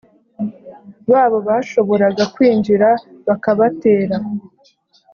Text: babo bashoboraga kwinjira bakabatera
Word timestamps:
babo 1.11 1.37
bashoboraga 1.47 2.23
kwinjira 2.33 2.89
bakabatera 3.27 4.17